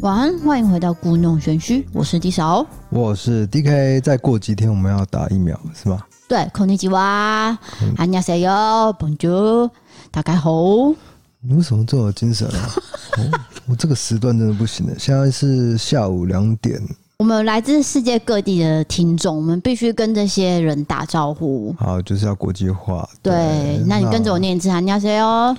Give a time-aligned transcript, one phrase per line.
[0.00, 4.00] 晚安，欢迎回到故弄玄虚，我是 D 嫂，我是 DK。
[4.00, 6.00] 再过几天我们要打疫苗，是吗？
[6.28, 7.56] 对，こんにちは，
[7.96, 9.70] 안녕하세요 Bonjour，
[10.10, 10.94] 大家好。
[11.40, 12.70] 你为什么这么精神啊？
[13.18, 13.30] 哦、
[13.68, 14.92] 我这个时段真的不行了。
[14.98, 16.80] 现在是下午两点。
[17.18, 21.74] 我们来自世界各地的听众，我们必须跟这些人打招呼。
[21.78, 23.08] 好，就是要国际化。
[23.22, 25.56] 对，对那你跟着我念一次，안녕하세요。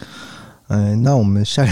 [0.68, 1.66] 嗯，那我们下。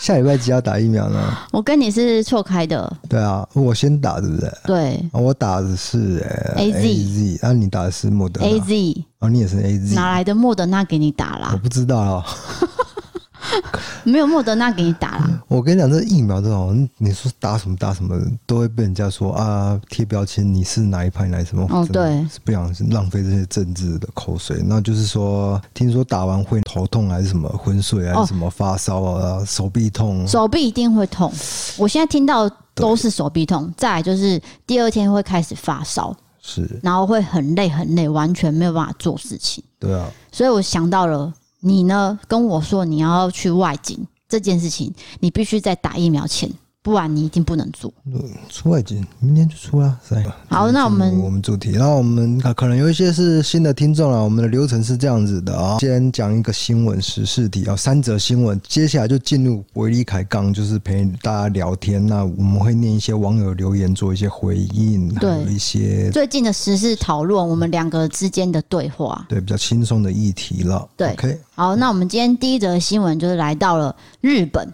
[0.00, 1.20] 下礼拜几要打疫苗呢？
[1.52, 2.90] 我跟你是错开的。
[3.06, 4.50] 对啊，我先打，对不对？
[4.64, 6.24] 对，我打的是
[6.56, 11.50] A Z Z，那你打的是莫德 A Z，哦，你也是 A Z，哪来的莫德纳给你打啦？
[11.52, 12.24] 我不知道啊。
[14.04, 15.42] 没有莫德纳给你打了。
[15.48, 21.66] 我跟你讲，这疫苗这种，你说打什么打什么，都会被人家说啊贴标签，你是哪一派哪什么？
[21.70, 24.62] 哦，对，是不想浪费这些政治的口水。
[24.64, 31.32] 那就是说，听说打完会头痛还是什么昏睡还是什么发烧啊，手臂痛，手臂一定会痛。
[31.76, 39.62] 我现在听到都是手臂痛，再来就是第二天会开始发烧，是，然后会很累很累，完全没有办法做事情。
[39.78, 41.32] 对啊，所以我想到了。
[41.60, 42.18] 你呢？
[42.26, 46.50] 跟我说你要去外景这件事情，你必须在打疫苗前。
[46.82, 47.92] 不然你一定不能做。
[48.06, 49.98] 嗯出外景，明天就出了。
[50.48, 54.18] 好，那我们我们主题，然后我们可能有一些是新的听众啊。
[54.20, 62.04] 我们的流程是这样子的啊，先讲一个新闻时事题啊，三则新闻，接下来就进入维利凯刚，就是陪大家聊天。
[62.04, 70.88] 那我们会念一些网友留言，做一些回应，对，还有一些最近的时事讨论，我们两个之间的对话，对，比较轻松的议题了。
[70.96, 71.38] 对，OK。
[71.54, 74.66] 好，那我们今天第一则新闻就是来到了日本。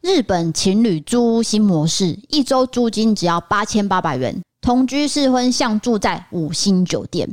[0.00, 7.28] 日本情侣租屋新模式，一周租金只要八千八百元，同居试婚像住在五星酒店。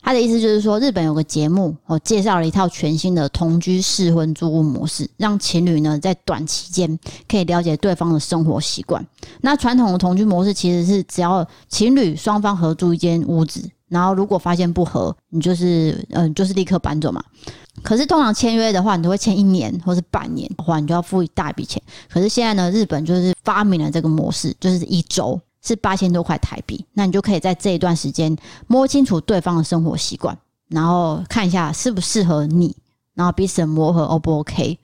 [0.00, 6.98] 他的意思就是说，日本有个节目，哦，介绍了一套全新的同居试婚租屋模式，让情侣呢在短期间
[7.28, 9.06] 可以了解对方的生活习惯。
[9.42, 17.22] 那传统的同居模式其实是只要情侣双方合租一间屋子，然后如果发现不合，你就是嗯，就是立刻搬走嘛。
[17.82, 21.80] 可是通常签约的话，你都会签一年或是半年的话，你就要付一大笔钱。
[22.10, 30.36] 可是现在呢，日本就是发明了这个模式，就是一周是八千多块台币，那你就可以在这一段时间摸清楚对方的生活习惯，
[30.68, 32.76] 然后看一下适不适合你，
[33.14, 34.78] 然后彼此磨合 O 不 OK。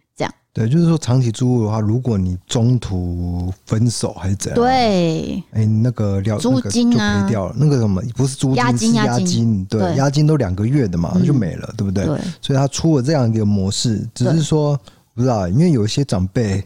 [0.54, 4.54] 对，就是说长期租屋的话，如果你中途分手还是怎样？
[4.54, 7.54] 对，哎、欸，那个料租金啊，就赔掉了。
[7.58, 12.04] 那个什么不是租金，押金，押金，对，押金都两个月的嘛，就没了，对不对？
[12.04, 12.20] 对。
[12.40, 14.78] 所以他出了这样一个模式，只是说
[15.12, 16.64] 不知道，因为有一些长辈，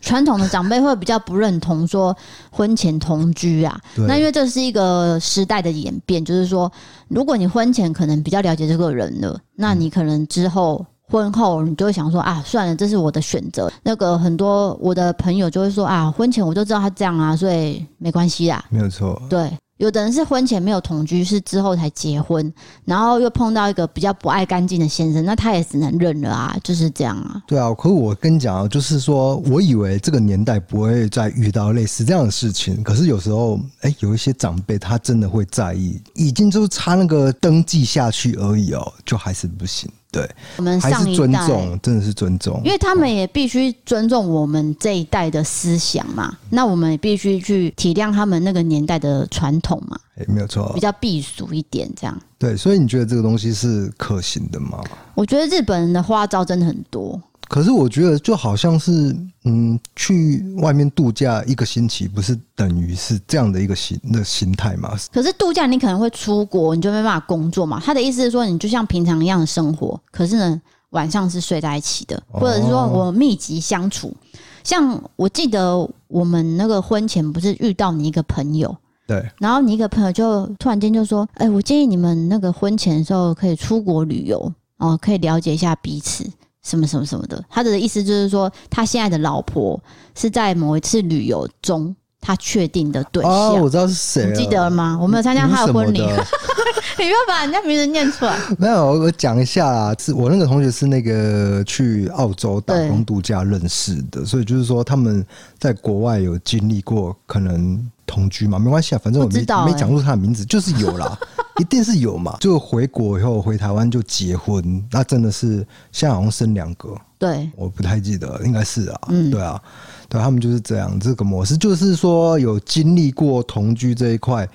[0.00, 2.16] 传统的长辈会比较不认同说
[2.52, 3.76] 婚前同居啊。
[3.96, 6.70] 那因为这是一个时代的演变，就是说，
[7.08, 10.86] 如果你婚前可能比较了解这个人了，那你可能之后。
[11.10, 13.70] 婚后你就会想说啊，算了，这是我的选择。
[13.82, 18.64] 那个很多我的朋友就会说啊，婚前我就知道他这样啊，所以没关系啦。
[18.70, 19.20] 没有错。
[19.28, 22.52] 对，有的人是婚前没有同居，是之后才结婚，
[22.84, 27.42] 然后又碰到一个比较不爱干净的先生，那他也只能认了啊，就是这样啊。
[27.46, 39.90] 对啊，可是我跟你讲啊，就是说我以为这个年代不会再遇到类似这样的事情，可是有时候哎，有一些长辈他真的会在意，已经就是差那个登记下去而已哦，就还是不行。
[40.14, 46.28] 对，我们上一代还是尊重，真的是尊重，因为他们也必须尊重我们这一代的思想嘛。
[46.30, 49.98] 嗯、那我们也必须去体谅他们那个年代的传统嘛。
[50.16, 52.16] 哎，没有错，比较避俗一点这样。
[52.38, 54.80] 对，所以你觉得这个东西是可行的吗？
[55.14, 57.20] 我觉得日本人的花招真的很多。
[57.48, 64.96] 可是我觉得就好像是，嗯，去外面度假一个星期，不是等于是这样的一个心的心态吗？
[65.12, 67.80] 可是度假你可能会出国，你就没办法工作嘛。
[67.84, 70.60] 他的意思是说，你就像平常一样的生活，可是呢，
[70.90, 74.08] 晚上是睡在一起的，或者是说我密集相处。
[74.08, 74.16] 哦、
[74.64, 78.74] 像我记得我们那个婚前不是遇到你一个朋友，
[79.06, 86.24] 对，然后你一个朋友就突然间就说：“哎、欸，我建议你们那个婚前的时候可以出国旅游哦，可以了解一下彼此。”
[86.64, 89.78] 什么什么什么的，他的意思就是说，他现在的老婆
[90.16, 93.30] 是在某一次旅游中，他确定的对象。
[93.30, 94.98] 哦，我知道是谁，你记得了吗？
[95.00, 96.00] 我没有参加他的婚礼，
[96.96, 98.38] 你不要把人家名字念出来。
[98.58, 105.24] 没有，我讲一下啦，是我那个同学是那个去澳洲打工度假认识的，所以就是说他们
[105.58, 111.18] 在国外有经历过可能同居嘛，没关系啊，反正我没、欸、没讲出他的名字，就是有啦。
[111.60, 112.36] 一定是有嘛？
[112.40, 115.58] 就回国以后回台湾就结婚，那真的是
[115.92, 116.92] 现在好像生两个。
[117.16, 119.00] 对，我不太记得，应该是啊。
[119.08, 119.62] 嗯，对啊，
[120.08, 124.48] 对他们就是这样这个模式，就是说有经历过同居这一块，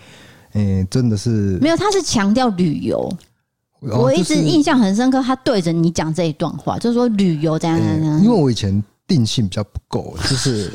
[0.55, 1.77] 嗯，真的是没有。
[1.77, 3.09] 他是强调旅游，
[3.79, 5.23] 我一直印象很深刻。
[5.23, 8.21] 他对着你讲这一段话，就是说旅游这样这样。
[8.21, 10.69] 因为我以前定性比较不够，就是。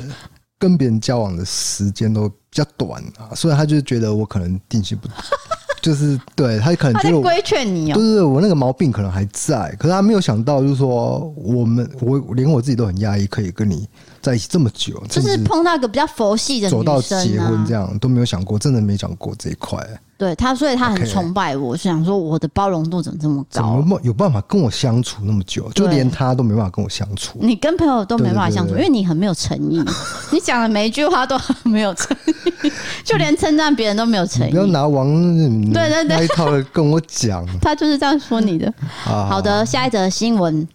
[0.59, 5.09] 跟别人交往的时间都比较短啊，所以他就觉得我可能定性不。
[5.83, 13.87] 就是对他可能觉得规劝你哦，对对对，我那个毛病可能还在，可是他没有想到，就是说我们我连我自己都很压抑，可以跟你
[14.23, 19.79] 在一起这么久，就是碰到一个比较佛系的啊，走到结婚这样都没有想过，真的没想过这一块。
[20.17, 23.79] 对他，所以他很崇拜我，想说我的包容度怎么这么高？
[23.81, 25.69] 怎么有办法跟我相处那么久？
[25.73, 27.39] 就连他都没办法跟我相处。
[27.43, 29.83] 你跟朋友都没办法相处，因为你很没有诚意，
[30.33, 32.17] 你讲的每一句话都很没有诚
[32.63, 32.73] 意，
[33.05, 34.51] 就连称赞别人都没有诚意。
[34.53, 35.07] 不要拿王
[35.73, 38.73] 对对对那一套跟我讲， 他就是这样说你的。
[39.03, 40.67] 好的，下一则新闻。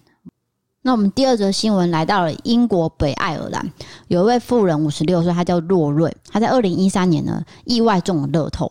[0.82, 3.70] 那我们第二则新闻来到了英国北爱尔兰，
[4.08, 8.70] 有一位富人五十六岁，他叫洛瑞，他在二零一三年呢意外中了乐透。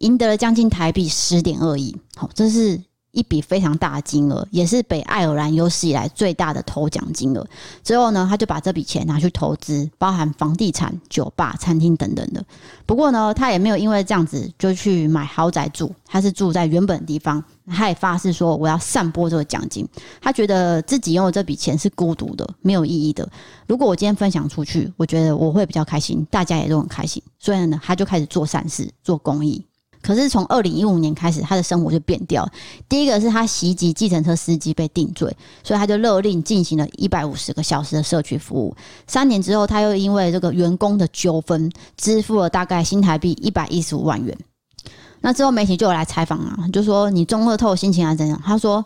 [0.00, 2.80] 赢得了将近台币十点二亿，好，这是
[3.12, 7.46] 一笔非常大的金额，也是北爱尔兰有史以来最大的头奖金额。
[7.82, 12.42] 之后呢，他就把这笔钱拿去投资，包含房地产、酒吧、餐厅等等的。
[12.86, 17.42] 不过呢，他也没有因为这样子就去买豪宅住，他是住在原本的地方。
[17.66, 19.86] 他也发誓说，我要散播这个奖金。
[20.20, 23.28] 他觉得自己拥有这笔钱是孤独的、没有意义的。
[23.66, 27.22] 如果我今天分享出去，我觉得我会比较开心，大家也都很开心。
[27.38, 29.64] 所以呢，他就开始做善事、做公益。
[30.02, 32.52] 可是从二零一五年开始，他的生活就变掉了。
[32.88, 38.74] 第一个是他袭击计程车司机被定罪，所以他就勒令进行了一百五十个小时的社区服务。
[39.06, 44.36] 三年之后，他又因为这个员工的纠纷，支付了大概新台币一百一十五万元。
[45.20, 48.40] 那之后媒体就有来采访啊，就说你中乐透心情还怎样？
[48.42, 48.84] 他说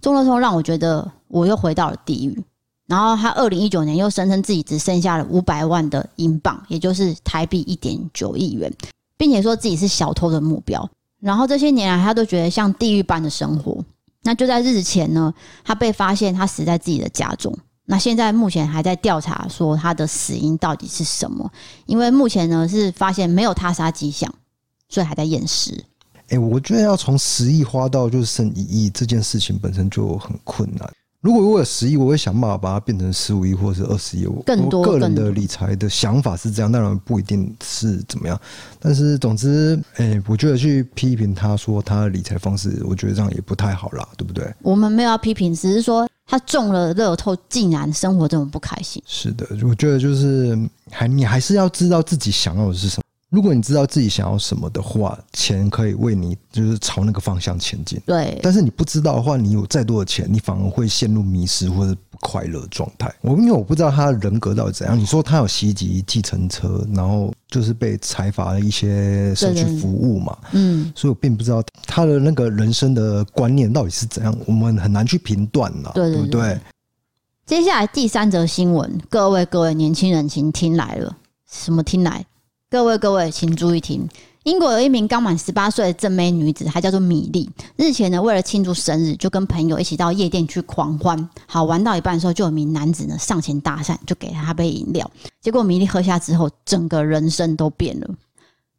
[0.00, 2.44] 中乐透让我觉得我又回到了地狱。
[2.86, 8.70] 然后他二零一九年又声称自己只剩下了五百万的英镑，也就是台币一点九亿元。
[9.16, 10.88] 并且说自己是小偷的目标，
[11.20, 13.84] 然后这些年来他都觉得像地狱般的生活。
[14.22, 15.32] 那就在日前呢，
[15.64, 17.52] 他被发现他死在自己的家中。
[17.84, 21.50] 那现在目前还在调查，说他的死因到底是什么？
[21.86, 24.32] 因为目前呢是发现没有他杀迹象，
[24.88, 25.84] 所以还在验尸。
[26.28, 30.88] 哎，我觉得要从十亿花到就是剩一亿，这件事情本身就很困难。
[31.22, 34.26] 如果我有十亿，我会想办法把它变成十五亿或者是二十亿。
[34.26, 38.38] 我更多个人的理财的想法是这样，当然不一定是怎么样。
[38.80, 44.52] 但是总之，哎、欸，我觉得去批评他说他的理财方式，我觉得这样也不太好啦，对不对？
[44.62, 49.00] 我们没有要批评，只是说他中了乐透，竟然生活这么不开心。
[49.06, 50.58] 是的，我觉得就是
[50.90, 53.02] 还你还是要知道自己想要的是什么。
[53.32, 57.98] 如果你知道自己想要什么的话，钱可以为你就是朝那个方向前进。
[58.04, 63.10] 对，但是你不知道的话，你有再多的钱，你反而会陷入迷失或者不快乐状态。
[63.22, 64.98] 我因为我不知道他的人格到底怎样。
[64.98, 70.36] 你说他有袭击计程车，然后就是被财阀的一些社区服务嘛？
[70.52, 76.60] 嗯，所以我并不知道他的那个人生的观念到底是怎样，我们很难去评断了，对，不对？
[77.46, 81.16] 接下来第三则新闻，各位各位年轻人，请听来了，
[81.50, 82.26] 什么听来？
[82.72, 84.08] 各位各位，请注意听。
[84.44, 87.46] 英国有一名刚满十八岁的正妹女子，她叫做米莉。
[87.76, 91.28] 日前呢，为了庆祝生日，就跟朋友一起到夜店去狂欢。
[91.46, 95.08] 好，玩到一半的时候，就有一名男子呢上前搭讪，就给她杯饮料。
[95.42, 98.08] 结果米莉喝下之后，整个人生都变了。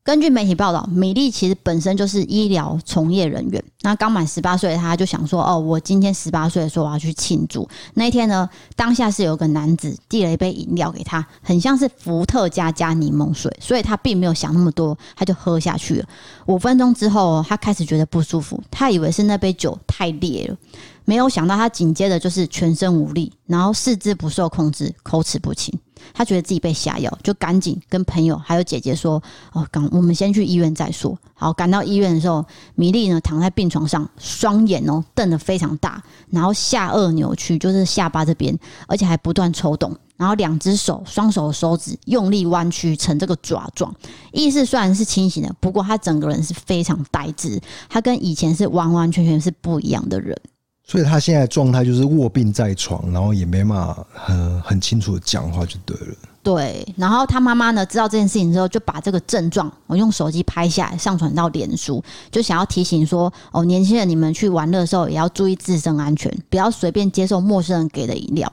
[0.04, 3.64] 根据媒体报道，米莉其实本身就是医疗从业人员。
[3.84, 16.06] 那刚满十八岁，他就想说：“哦，我今天十八岁的时候，我要去庆祝。”那一天呢，当下是有个男子递了一杯饮料给他，很像是伏特加加柠檬水，所以他并没有想那么多，他就喝下去了。
[16.48, 20.58] 五分钟之后，他开始觉得不舒服，他以为是那杯酒太烈了。
[21.06, 25.74] 没有想到，他紧接着就是全身无力，然后四肢不受控制，口齿不清。
[26.14, 29.22] 他觉得自己被下药，就赶紧跟朋友还有姐姐说
[29.54, 32.46] ：“哦，赶我们先去医院再说。”好，赶到医院的时候，
[32.76, 38.58] 米莉呢躺在病床上，双眼哦瞪得非常大，然后下颚扭曲，就是下巴这边，
[38.88, 43.94] 而且还不断抽动，然后两只手、双手的手指用力弯曲成这个爪状。
[44.32, 50.40] 意识虽然是清醒的，不过他整个人是非常呆滞，他跟以前是完完全全是不一样的人。
[50.86, 56.16] 所以他现在状态就是卧病在床，然后也没办法很很清楚的讲话，就对了。
[56.44, 68.52] 对，然后他妈妈呢知道这件事情之后，就把这个症状我用手机拍下来，上传到脸书，就想要提醒说：哦，年轻人，你们去玩乐的时候也要注意自身安全，不要随便接受陌生人给的饮料。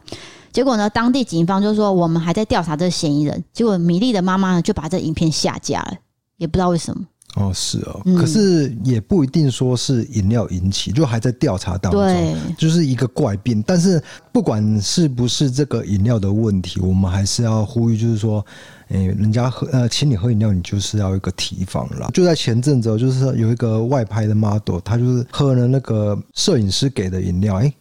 [0.53, 3.43] 结果呢，当地警方就说我们还在调查这个嫌疑人。
[3.53, 5.95] 结果米莉的妈妈呢就把这影片下架了，
[6.37, 7.05] 也不知道为什么。
[7.37, 13.63] 哦，是哦，可是也不一定说是饮料引起，就还在调查当中，就是一个怪病。
[13.65, 18.45] 但是不管是不是这个饮料的问题，我们还是要呼吁，就是说，
[18.89, 22.11] 诶，人家喝呃，请你喝饮料，你就是要一个提防啦。
[22.13, 27.73] 就在前阵子，就是有一个外拍的 model，他就是喝了那个摄影师给的饮料，哎，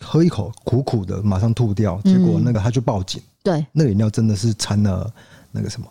[0.00, 5.12] 喝一口苦苦的，马上吐掉，结果那个他就报警，对，那个饮料真的是掺了。
[5.54, 5.86] 那个什么，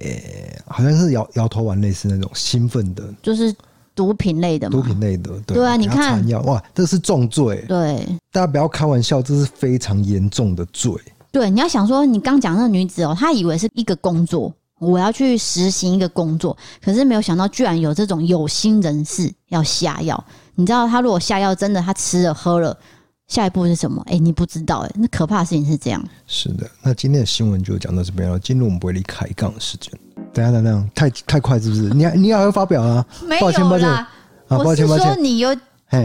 [0.00, 3.54] 诶、欸，好像是摇摇头丸类似那种兴奋的，就是
[3.94, 10.92] 毒品类的嘛，毒品类的，对，对啊，你看，哇，这是重罪，对，大家不要开玩笑，这是非常严重的罪。
[11.32, 20.24] 对，你要想说，你刚讲那个女子哦，她以为是一个工作，我要去实行一个工作，可是没有想到，居然有这种有心人士要下药。
[20.54, 22.76] 你知道，他如果下药，真的他吃了喝了，
[23.30, 24.04] 下一步是什么？
[24.10, 26.04] 哎，你不知道哎，那可怕的事情是这样。
[26.26, 29.90] 是的，那今天的新闻就讲到这边了，进入我们不会离开杠的时间。
[30.34, 31.82] 等下等下，太太快是不是？
[31.90, 33.06] 你还你还要发表啊？
[33.26, 34.08] 没有啦，抱歉抱歉啊，
[34.48, 35.56] 抱歉说你有。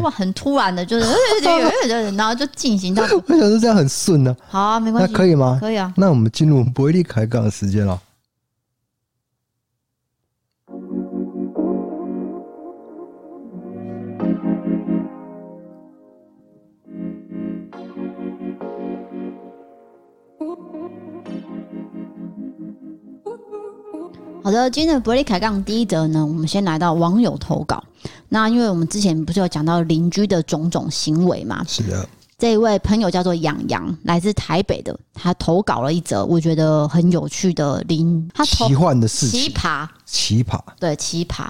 [0.01, 1.05] 哇，很突然的，就是，
[2.17, 3.03] 然后就进行到。
[3.27, 4.35] 我想说这样很顺呢。
[4.47, 5.11] 好啊，没关系。
[5.11, 5.59] 那可以吗？
[5.61, 5.93] 可以啊。
[5.95, 7.99] 那我们进入不会离开杠的时间了。
[24.45, 27.83] 好的，今天的不离开杠第一则呢，我们先来到网友投稿。
[28.29, 31.65] 那因为我们之前不是有讲到邻居的种种行为嘛？
[31.67, 32.07] 是的。
[32.37, 41.47] 这一位朋友叫做养羊，来自台北的，他投稿了一则我觉得很有趣的邻，他奇幻的事情，奇葩，奇葩，对，奇葩。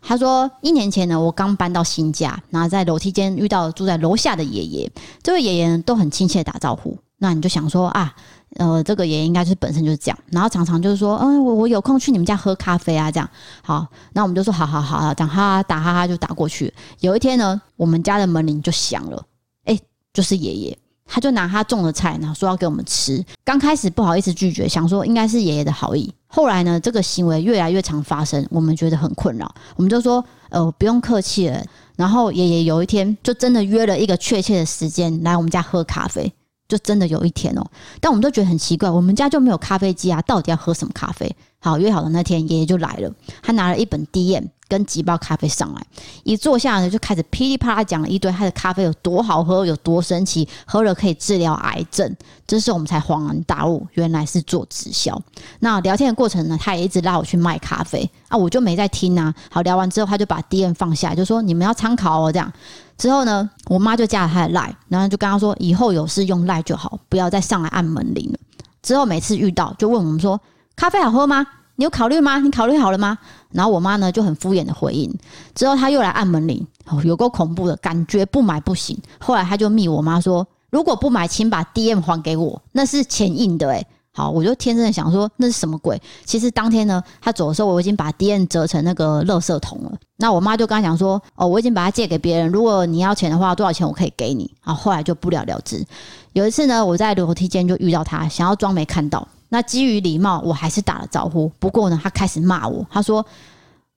[0.00, 4.90] 他说，一年前呢，我刚搬到新家，然后在楼梯间遇到住在楼下的爷爷，
[5.22, 6.96] 这位爷爷呢都很亲切打招呼。
[7.18, 8.16] 那你就想说啊。
[8.56, 13.28] 呃，这个爷爷应该是本身就是这样，然后常常就是说，嗯，我我有空去你们家喝咖啡啊，这样
[13.62, 16.72] 好，那我们就说好好好啊，这样哈哈打哈哈就打过去。
[17.00, 19.22] 有一天呢，我们家的门铃就响了，
[19.64, 19.78] 哎，
[20.12, 23.24] 就是爷爷，他就拿他种的菜，然后说要给我们吃。
[23.44, 26.12] 刚开始不好意思拒绝，想说应该是爷爷的好意。
[26.26, 31.62] 后来呢，这个行为越来越常发生，我们觉得很困扰，我们就说，呃，不用客气了。
[31.96, 36.32] 然后爷爷有一天就真的约了一个确切的时间来我们家喝咖啡。
[36.68, 37.66] 就真的有一天哦，
[37.98, 41.34] 但我们都觉得很奇怪，我们家就没有咖啡机啊，到底要喝什么咖啡？
[41.60, 43.10] 好，约好的那天，爷爷就来了，
[43.42, 45.82] 他拿了一本 DM 跟几包咖啡上来，
[46.22, 52.14] 一坐下呢，就开始噼里啪啦讲了一堆他的咖啡有多好喝，有多神奇，喝了可以治疗癌症。
[52.46, 55.20] 这时候我们才恍然大悟，原来是做直销。
[55.58, 59.34] 那聊天的过程呢，他也一直拉我去卖咖啡啊，我就没在听啊。
[59.50, 62.52] 好，聊完之后，他就把 DM 放下，就说你们要参考哦，这样。
[62.98, 68.38] 之后呢，我妈就加了他的赖然后就跟他说，以后有事用赖就好，不要再上来按门铃了。
[68.82, 70.38] 之后每次遇到，就问我们说，
[70.76, 71.46] 咖啡好喝吗？
[71.76, 72.38] 你有考虑吗？
[72.38, 73.16] 你考虑好了吗？
[73.52, 75.16] 然后我妈呢就很敷衍的回应。
[75.54, 76.66] 之后他又来按门铃，
[77.04, 78.98] 有够恐怖的感觉，不买不行。
[79.20, 83.86] 后来他就密我妈说，如果不买，请把 DM 还给我，那是钱印的诶。
[84.18, 85.96] 好，我就天真的想说那是什么鬼？
[86.24, 89.92] 其实当天呢，他走的时候我已经把 DM 折成那个垃圾桶了。
[90.16, 94.52] 那我妈就跟他讲说，哦，我已经把它借给别人，如果你要钱的话，多少钱我可以给你。
[94.60, 95.86] 好，后来就不了了之。
[96.32, 99.24] 有一次呢，我在楼梯间就遇到他，想要装没看到。
[99.50, 101.48] 那基于礼貌，我还是打了招呼。
[101.60, 103.24] 不过呢，他开始骂我，他说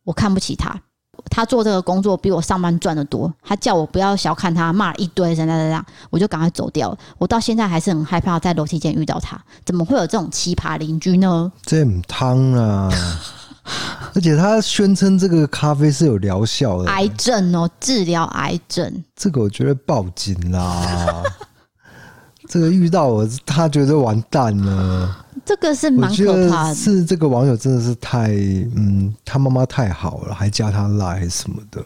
[0.04, 0.80] 我看不起他，
[1.32, 3.34] 他做这个工作比我上班赚得多。
[3.42, 6.98] 他叫我不要小看他，骂了一堆，这样这样这样，我就赶快走掉了。
[7.18, 9.42] 我到现在还是很害怕在楼梯间遇到他。
[9.66, 11.52] 怎么会有这种奇葩邻居呢？
[11.64, 12.92] 这很汤啊！
[14.14, 19.04] 而且他宣称这个咖啡是有疗效的，癌症哦，治疗癌症。
[19.16, 21.24] 这个我觉得报警啦。
[22.50, 25.16] 这个遇到我，他觉得完蛋了。
[25.52, 26.76] 这个是蛮可怕的。
[26.76, 31.84] 是这个网友真的是太嗯，他妈妈太好了，还加他赖什么的。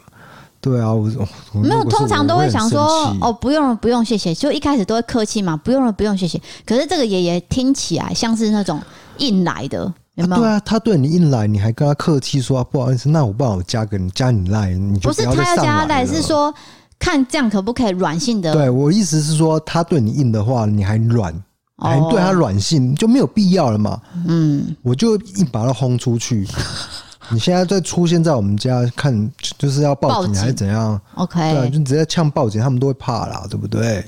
[0.61, 1.09] 对啊，我
[1.53, 4.35] 没有，通常都会想说哦，不用了，不用，谢谢。
[4.35, 6.39] 就一开始都会客气嘛，不用了，不用，谢谢。
[6.63, 8.79] 可是这个爷爷听起来像是那种
[9.17, 10.43] 硬来的，有没有？
[10.43, 16.53] 啊对啊，他对你硬来，你还跟他客气说、啊、不好意思，那我帮我加个你加你赖，你就不，要不是他要加赖，是说。
[16.97, 18.53] 看这样可不可以软性的？
[18.53, 21.31] 对，我意思是说，他对你硬的话，你还软，
[21.77, 24.01] 还对他软性，就没有必要了嘛。
[24.27, 26.47] 嗯，我就一把他轰出去。
[27.31, 34.05] 你现在再出现在我们家，看就是要报警还是怎样？OK，对，就直接呛报警，他们都会怕啦，对不对？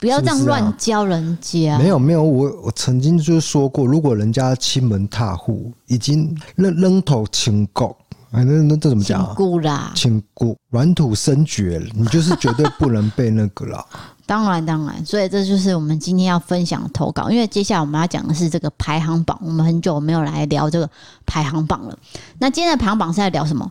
[0.00, 1.78] 不要这样乱教人家。
[1.78, 7.96] 没有没有，我我曾经就是说过，如果人家欺门踏户，已经扔扔头请狗。
[8.34, 9.32] 哎，那那这怎么讲啊？
[9.36, 13.86] 姑啦，请姑软土深掘，你就是绝对不能被那个啦。
[14.26, 17.30] 当然，当然，所以这就是我们今天要分享的投稿。
[17.30, 20.90] 因为接下来我们要讲的是这个排行榜，我们很久没有来聊这个
[21.24, 21.96] 排行榜了。
[22.38, 23.70] 那今天的排行榜是在聊什么？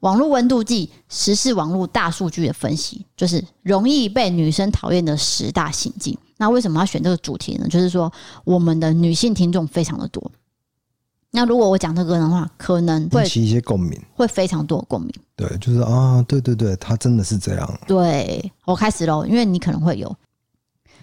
[0.00, 6.16] 网络温度计、时事网络大数据的分析，就是容易被女生讨厌的十大行径。
[6.36, 7.66] 那为什么要选这个主题呢？
[7.68, 8.12] 就是说，
[8.44, 10.30] 我们的女性听众非常的多。
[11.36, 15.12] 那如果我讲这个的话，可能会起一些共鸣，会非常多的共鸣。
[15.34, 17.80] 对，就是啊，对对对，他真的是这样。
[17.88, 20.14] 对，我开始喽，因为你可能会有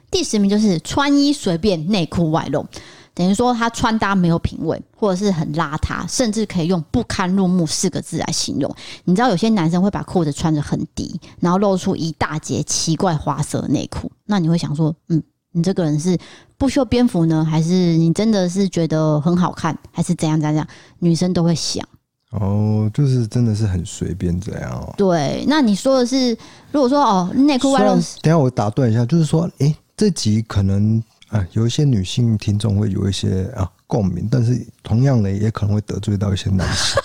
[0.10, 2.66] 第十名，就是穿衣随便，内裤外露。
[3.14, 8.74] 等于说他穿搭没有品味，或者是很邋遢，甚至可以用不堪入目四个字来形容。
[9.04, 15.22] 你知道有些男生会把裤子穿得很低，然后露出一大截奇怪花色内裤，那你会想说，嗯，
[15.52, 16.18] 你这个人是
[16.58, 20.66] 不修边幅呢，还是你真的是觉得很好看，还是怎样怎样？
[21.00, 21.86] 女生都会想。
[22.32, 24.94] 哦，就是真的是很随便这样哦。
[24.98, 26.32] 对，那你说的是，
[26.72, 37.02] 如果说哦，内裤外露，等下我打断一下，就是说，哎、欸，这集可能啊，有一些女性听众会有一些啊共鸣，但是同样的也可能会得罪到一些男性。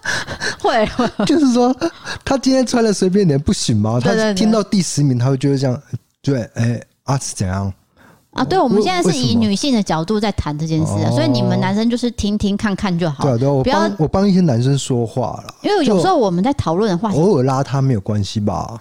[0.58, 0.88] 会，
[1.26, 1.76] 就是说，
[2.24, 4.00] 他今天穿的随便点不行吗？
[4.00, 5.82] 他听到第十名，他会觉得这样，
[6.22, 7.70] 对，哎、欸，啊是怎样？
[8.32, 13.24] 啊，对，我们现在是以女性的角度在谈这件事啊，所以你们男生就是听听看看就好。
[13.24, 18.80] 对对，我帮我帮一些男生说话了，因为有时候我们在讨论的话，偶尔拉他没有关系吧。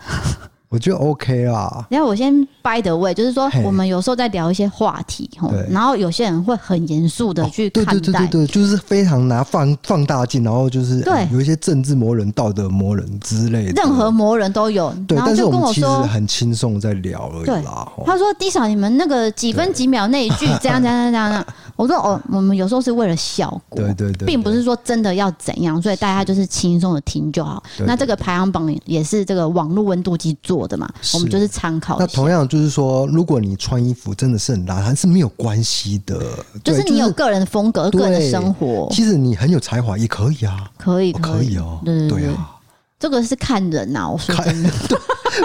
[0.71, 1.85] 我觉得 OK 啦。
[1.89, 5.29] 然后我先 by the way，就是说我们有时候在聊一些话题，
[5.69, 14.93] 然后有些人会很严肃的去看待，对对对对，就是非常拿放 放大镜，然后就是对有一些政治魔人、道德魔人之类的，任何魔人都有。
[15.05, 17.85] 对，但是我们其实很轻松在聊而已啦。
[18.05, 27.61] 他说：“D 嫂，你们那个几分几秒那一句这样这样这样这样。”我说：“哦，我们有时候是为了效果，对对对，并不是说真的要怎样，所以大家就是轻松的听就好。
[27.85, 31.97] 那这个排行榜也是这个网络温度计做的嘛，我们就是参考。
[31.99, 36.19] 那同样就是说，如果你穿衣服真的是很邋遢，是没有关系的，
[36.63, 38.87] 就是你有个人的风格、个人的生活。
[38.91, 42.57] 其实你很有才华也可以啊，可以可以哦，对对啊。”
[43.01, 44.97] 这个是看人呐、啊，我说真的， 对，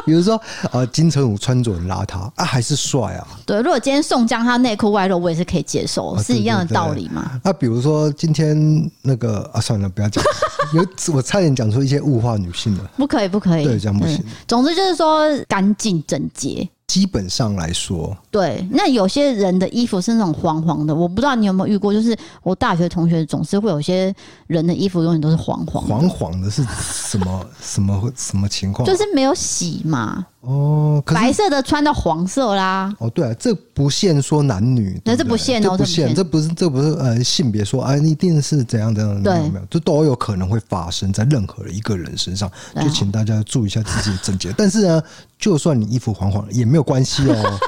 [0.04, 0.38] 比如说
[0.70, 3.26] 呃，金城武穿着很邋遢啊，还是帅啊。
[3.46, 7.40] 对，如果今天宋江他内裤外露，我也是可以接受，啊、是一样的道理嘛。
[7.42, 10.22] 那比如说今天那个啊，算了，不要讲，
[10.75, 14.22] 有我差点讲出一些物化女性的，不可以，不可以，对，这样不行。
[14.46, 16.68] 总之就是说干净整洁。
[16.87, 21.92] 基本上来说，对，那有些人的衣服是那种黄黄的，我不知道你有没有遇过。
[21.92, 24.14] 就是我大学同学总是会有些
[24.46, 28.87] 人的衣服永远都是黄黄，黄黄的是什么什么什么情况？
[28.87, 30.25] 就是没有洗嘛。
[30.46, 32.94] 哦，白色的穿到黄色啦。
[33.00, 42.48] 哦，对啊，这不限说男女，那这不限哦，这不限，这不是这不是呃性别说啊，一定是怎样怎样，没有没有，这都有可能会发生在任何一个人身上，
[42.80, 44.54] 就请大家注意一下自己的整洁。
[44.56, 45.02] 但是呢，
[45.37, 47.59] 就算你衣服黄黄也没有关系哦，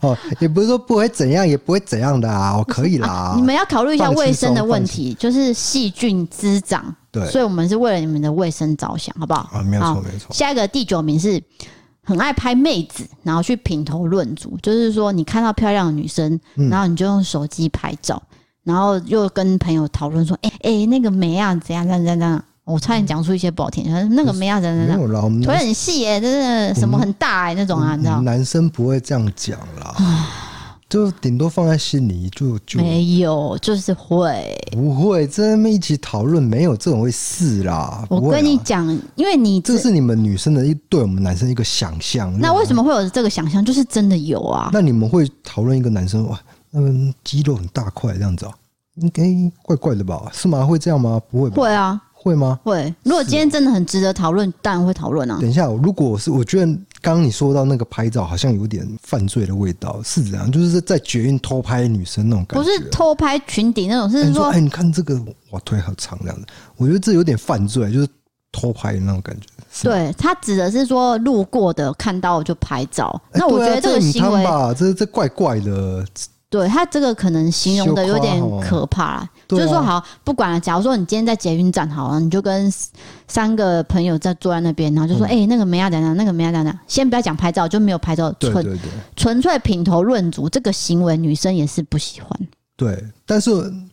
[0.00, 3.34] 哦，也不是说不会怎样，也不会怎样的啊，我可以啦。
[3.36, 9.48] 你们要考虑一下卫生的问题，就是细菌滋长，对，所以我们是为了你们的卫生着想，好不好？
[9.52, 10.32] 啊，没有错，没错。
[10.32, 11.40] 下一个第九名是。
[12.04, 16.38] 很爱拍妹子，然后去品头论足，就是说你看到漂亮的女生，
[16.70, 18.22] 然后你就用手机拍照，
[18.64, 23.84] 然后又跟朋友讨论说：“哎、欸、哎、欸，那个妹啊，怎样怎样怎样。”我差点讲出一些不好听，
[24.14, 28.20] 那个妹啊，怎样怎样，腿很细耶、欸，真的什么很大哎、欸，那种啊，你知道？
[28.20, 29.94] 男生不会这样讲啦。
[30.92, 36.42] 就顶多放在心里，就就没有，就是会不会这么一起讨论？
[36.42, 38.04] 没有这种回事啦。
[38.10, 42.38] 我跟你讲，因为你这是你们女生的一对我们男生一个想象。
[42.38, 43.64] 那为什么会有这个想象？
[43.64, 44.68] 就是真的有啊。
[44.70, 46.38] 那你们会讨论一个男生哇，
[46.70, 46.92] 那个
[47.24, 48.52] 肌肉很大块这样子啊？
[48.96, 49.24] 应该
[49.62, 50.30] 怪怪的吧？
[50.30, 50.66] 是吗？
[50.66, 51.18] 会这样吗？
[51.30, 51.56] 不会吧？
[51.56, 52.02] 会啊。
[52.12, 52.60] 会吗？
[52.62, 52.94] 会。
[53.02, 55.38] 如果今天真的很值得讨论，当然会讨论啊。
[55.40, 62.64] 等一下，如果是我觉得刚刚你说到那个拍照，好像有点犯罪的味道，是这样，就是在绝运偷拍女生那种感觉。
[62.64, 66.46] 不是偷拍裙底那种，是说，哎，你看这个，哇，腿好长这样子。
[66.76, 68.08] 我觉得这有点犯罪，就是
[68.52, 69.46] 偷拍的那种感觉。
[69.82, 73.20] 对，他指的是说路过的看到就拍照。
[73.32, 76.06] 那我觉得这个行为吧，这这怪怪的。
[76.52, 79.30] 对，他这个可能形容的有点可怕啦。
[79.48, 80.60] 就是说，好，不管了。
[80.60, 82.70] 假如说你今天在捷运站，好了，你就跟
[83.26, 88.78] 三个朋友在坐在那边，然后就说：“哎、嗯欸，那个没亚等等，那个没亚等等。”先不要讲拍照，就没有拍照，纯
[89.16, 92.28] 纯粹品头论足，这个行为女生也是不喜欢。
[92.76, 93.50] 对，但是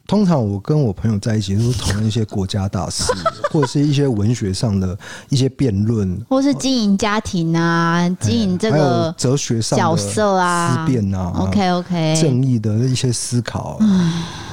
[0.08, 3.04] 通常我跟我朋友在一起，都是讨论一些国家大事，
[3.52, 4.98] 或者是一些文学上的
[5.30, 13.80] 一些辩论，或是经营家庭啊，经营这个哲学上的角色啊，思辨啊，OK OK，正义的一些思考，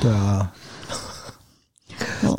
[0.01, 0.53] 对啊。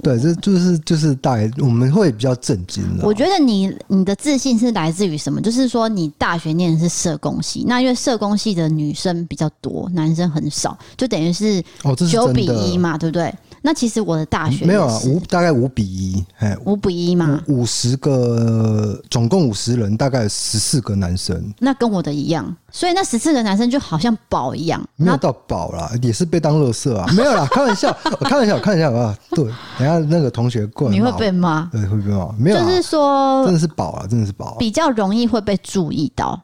[0.04, 3.06] 对，这就是就是大概我们会比较震惊的。
[3.06, 5.42] 我觉得你你的自信是来自于什么？
[5.42, 11.64] 就是说你大学念的是社工系，那因为社工系的女生比较多，男生很少，就等于是
[12.10, 13.34] 九比一嘛，对不对？
[13.68, 29.44] 那其实我的大学没有啊，五大概五比一，哎，五比一嘛，五十个总共五十人，大概十四个男生，那跟我的一样，所以那十四个男生就好像宝一样，没有到宝啦，也是被当乐色啊， 没有啦，开玩笑，我开玩笑，开玩笑啊，对，
[29.78, 36.42] 等下那个同学过来，你会被骂，对，会被骂，没有，就是说真的是宝啊，真的是宝，比较容易会被注意到，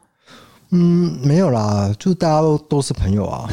[0.72, 3.48] 嗯，没有啦，就大家都都是朋友啊。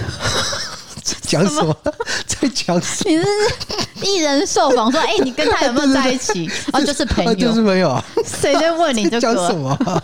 [1.31, 1.75] 讲什么？
[2.27, 3.11] 在讲什么？
[3.11, 6.49] 你是艺人受访说，哎、欸，你跟他有没有在一起？
[6.73, 8.03] 啊，就是朋友，就是朋友啊。
[8.25, 9.21] 谁在问你这个？
[9.21, 9.77] 讲什么？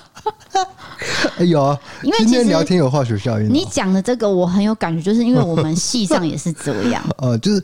[1.38, 3.54] 哎啊，因为今天聊天有化学效应。
[3.54, 7.04] 你讲的这个我很有感觉，就是因为我们系上也是这样。
[7.18, 7.62] 呃，就是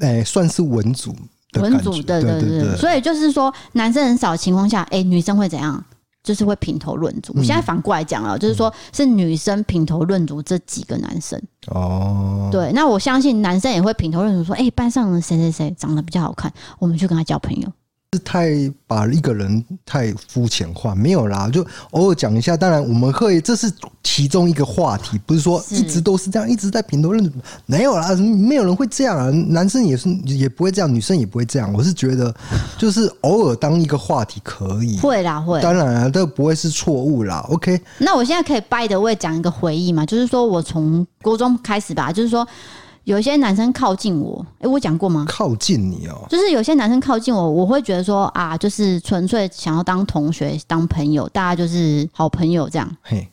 [0.00, 1.16] 哎、欸，算是文组。
[1.54, 5.82] 文组对对对，对，所以就是说，男生很少的情况下，哎、欸，女生会怎样？
[6.28, 7.32] 就是会品头论足。
[7.34, 11.42] 我现在反过来讲了，就是说是女生品头论足这几个男生。
[11.68, 17.72] 哦，对，那我相信男生也会品头论足，说，哎、欸，班上的谁谁谁长得比较好看，我们去跟他交朋友。
[18.14, 18.50] 是太
[18.86, 22.56] 把一个人太肤浅化，没有啦，就偶尔讲一下。
[22.56, 23.70] 当然，我们会这是
[24.02, 27.32] 其中一个话题，不是说一直都是这样，一直在品头论。
[27.66, 29.28] 没有啦，没有人会这样啊。
[29.50, 31.70] 男生也是也不会这样，女生也不会这样。
[31.74, 32.34] 我是觉得，
[32.78, 35.60] 就是偶尔当一个话题可以，会啦会。
[35.60, 37.44] 当然啊，这不会是错误啦。
[37.50, 42.48] OK，那我现在可以 by the way 讲一个回忆嘛，就是说我从高中开始吧，就是说。
[43.08, 45.24] 有一些男生靠近我，哎、欸，我讲过吗？
[45.26, 52.86] 靠近你哦，就是有些男生靠近我，我会觉得说啊，就是纯粹想要当同学、当朋友，大家就是好朋友这样。
[53.00, 53.26] 嘿，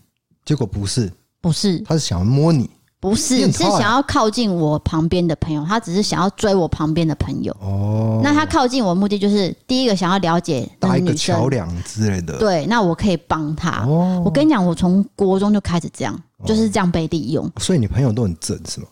[0.45, 1.11] 结果不是，
[1.41, 2.69] 不是，他是想要摸你，
[3.01, 7.53] 不是，是想要靠近我旁边的朋友，他只是想要追我旁边的朋友。
[7.59, 12.37] 哦，那他靠近我的目的就是第一个想要了解搭一个桥梁之类的。
[12.37, 13.83] 对，那我可以帮他。
[13.85, 17.51] 哦，我跟你讲，我从国中就开始这样，就是这样被利用。
[17.57, 18.87] 所以你朋友都很正是吗？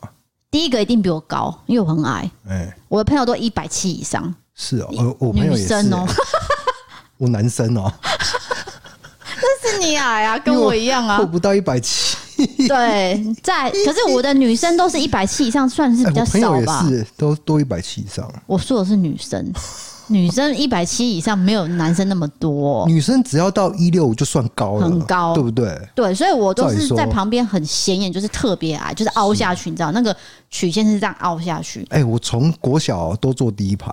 [0.54, 2.30] 第一个一定比我高，因为我很矮。
[2.48, 4.32] 哎，我的朋友都一百七以上。
[4.54, 5.74] 是哦，我我朋友也是。
[7.18, 7.92] 我男生哦。
[9.42, 11.18] 那是你矮啊， 跟我一样啊。
[11.20, 12.16] 我不到一百七。
[12.68, 16.86] 对，在可是我的女生都是一百七以上，算是比较少吧。
[16.88, 18.32] 是，都都一百七以上。
[18.46, 19.52] 我说的是女生。
[20.14, 25.76] 女生一百七以上没有男生那么多，女生只要到一六五就算高了，很高，对不对？
[25.96, 30.16] 对，所以我都是在旁边很显眼，就是特别矮，就是凹下去，你知道那个
[30.52, 31.82] 曲线是这样凹下去。
[31.90, 33.92] 哎、欸，我从国小都坐第一排，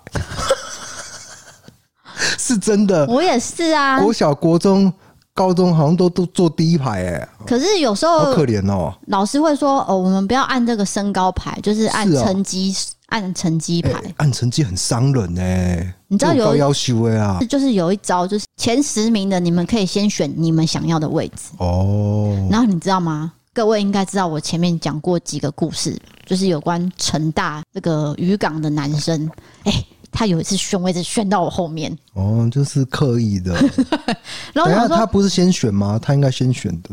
[2.36, 3.06] 是真的。
[3.06, 4.92] 我也是啊，国小、国中、
[5.32, 7.28] 高中好像都都坐第一排，哎。
[7.46, 12.74] 可是有时候好可怜哦，老师会说哦，我们不要按这个身高排，就是按成绩。
[13.10, 15.94] 按成绩排，欸、按成绩很伤人呢、欸。
[16.12, 22.36] 你知道有要求啊，就是有一招，就是前十名的，你们可以先选你们想要的位置哦。
[22.50, 23.32] 然后你知道吗？
[23.52, 25.96] 各位应该知道，我前面讲过几个故事，
[26.26, 29.24] 就是有关成大这个渔港的男生。
[29.62, 33.54] 哎、欸，他有一次选位置选到我后面，哦，就是刻意的。
[34.52, 35.96] 然后他不是先选吗？
[36.02, 36.90] 他应该先选的。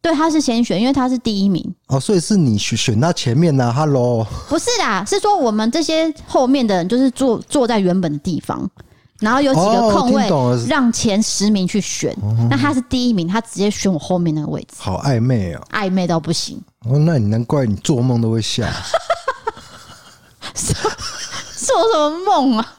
[0.00, 3.72] 对，他是先选，因为他是第一名哦，所以是你选选到前面呢、啊。
[3.72, 8.70] Hello，不是啦，是说我们这些后面的人就是坐坐在原本的地方，
[9.18, 10.28] 然后有几个空位
[10.68, 12.12] 让前十名去选。
[12.22, 16.62] 哦、那他是第一名，他直接选我后面那个位置，好暧昧哦，暧昧到不行。
[16.86, 18.64] 哦，那你难怪你做梦都会笑，
[20.54, 22.74] 做什么梦啊？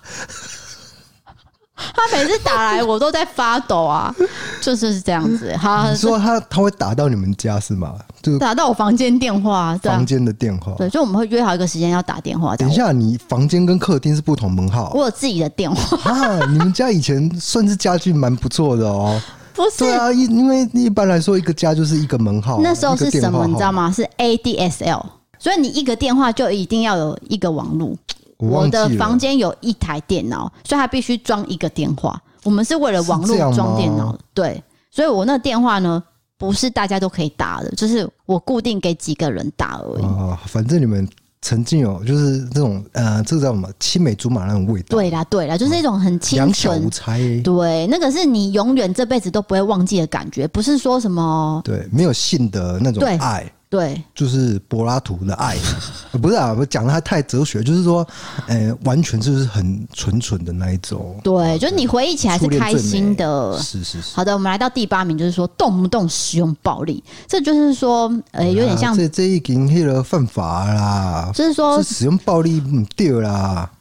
[1.95, 4.13] 他每次打来，我都在发抖啊，
[4.61, 5.55] 就是这样子。
[5.57, 7.93] 好，你说他他会打到你们家是吗？
[8.21, 10.73] 就打到我房间电话，房间的电话。
[10.77, 12.55] 对，就我们会约好一个时间要打电话。
[12.57, 14.91] 等一下，你房间跟客厅是不同门号？
[14.93, 16.39] 我有自己的电话 啊。
[16.49, 19.21] 你们家以前算是家具蛮不错的哦。
[19.53, 22.59] 不是，对啊，因因为一般来说一个家就是一个门号。
[22.61, 23.45] 那时候是什么？
[23.47, 23.91] 你知道吗？
[23.91, 25.03] 是 ADSL，
[25.37, 27.93] 所以你一个电话就一定要有一个网络。
[28.39, 32.19] 我，的房间有一台电脑，所以它必须装一个电话。
[32.43, 36.01] 我们是为了网络装电脑，对，所以我那个电话呢，
[36.37, 40.03] 不是大家都可以打的，就是我固定给几个人打而已。
[40.03, 41.05] 哦，反正你们
[41.41, 44.87] 曾经有就是这种呃，这个叫什么青梅竹马那种味道。
[44.89, 47.19] 对啦，对啦，就是一种很清纯无猜。
[47.43, 53.51] 对，那个是你永远这辈子都不会忘记的感觉，不是说什么对，没有性的那种爱。
[53.69, 55.55] 对，就是柏拉图的爱，
[56.19, 58.05] 不是啊，我讲的他太哲学，就是说，
[58.47, 61.19] 呃、欸，完全就是很纯纯的那一种。
[61.23, 63.55] 对，就是你回忆起来是开心的。
[63.59, 64.15] 是是是。
[64.15, 71.31] 好的，我们来到第八名，就是说动不动使用暴力，这就是说，呃、欸，有点像、啊、这这已经黑了犯法啦。
[71.35, 73.71] 就是说，使用暴力不对啦。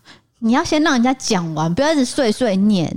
[0.41, 2.95] 你要先让人家讲完，不要一直碎碎念，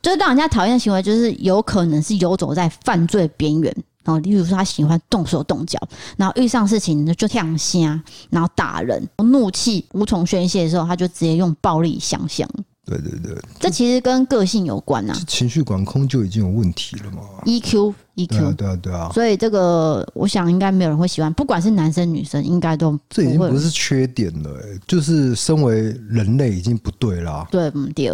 [0.00, 3.76] 就是让人家讨厌的行为，就是有可能是游走在犯罪边缘。
[4.04, 5.78] 然后，例如说他喜欢动手动脚，
[6.16, 12.48] 然后遇上事情就呛声，然后打人，怒气无从宣泄的时候，他就直接用暴力想象。
[12.84, 15.20] 对对对，这其实跟个性有关呐、啊。
[15.28, 19.10] 情绪管控就已经有问题了嘛？EQ EQ，对啊，对啊，对啊。
[19.12, 27.46] 所以这个我想应该没有人会喜欢，不管是男生女生，应该都这已经不是缺点了，欸，就是身为人类已经不对了。
[27.50, 28.12] 对，不对。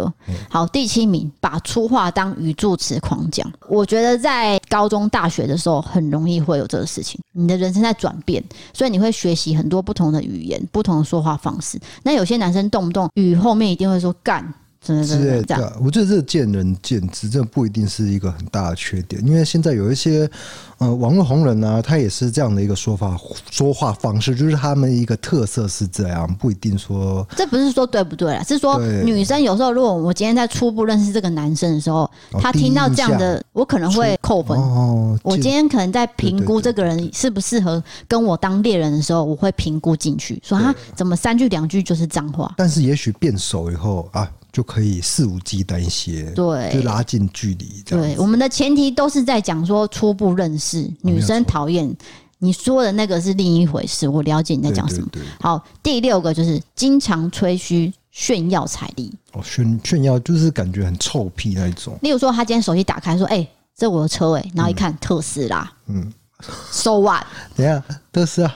[0.49, 3.51] 好，第七名，把粗话当语助词狂讲。
[3.67, 7.19] 我觉得在高中、大学的时候很容易会有这个事情。
[7.31, 11.79] 你的人生在转变，所以你会学习很多不同的语言、不同的说话方式。
[12.03, 14.53] 那有些男生动不动语后面一定会说干。
[14.81, 19.23] 是的，对，我觉得这见仁见智，这不一定是一个很大的缺点。
[19.27, 20.27] 因为现在有一些
[20.77, 23.15] 呃网络红人呢，他也是这样的一个说法
[23.51, 27.27] 说话方式，就是他们一个特色是这样，不一定说。
[27.35, 28.41] 这不是说对不对啦？
[28.43, 34.57] 是说女生有时候，如果我今天在初步认识这个男生的时候，他听到这样的，我可能会扣分。
[34.57, 42.53] 哦，我今天可能在评估这个人适不适合跟我当猎人的时候，我会评估进去，说他怎么三句两句就是脏话。
[42.55, 44.31] 但是也许变熟以后啊。
[44.51, 47.83] 就可以肆无忌惮一些，对，就拉近距离。
[47.85, 51.95] 对，我们的前提都是在讲说初步认识，女生讨厌
[52.39, 54.07] 你说的那个是另一回事。
[54.07, 55.07] 我了解你在讲什么。
[55.11, 55.31] 对对对。
[55.41, 59.13] 好，第六个就是经常吹嘘炫耀财力。
[59.33, 61.97] 哦，炫炫耀就是感觉很臭屁那一种。
[62.01, 66.11] 例如说，他今天手机打开说：“哎、欸，这我的车哎、欸。”然后一看、嗯、特斯拉，嗯
[66.71, 67.23] ，So what？
[67.55, 68.55] 等一下，特斯拉